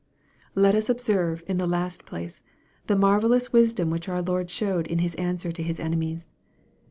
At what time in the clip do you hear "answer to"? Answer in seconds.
5.13-5.61